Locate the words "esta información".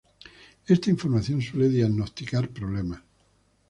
0.65-1.43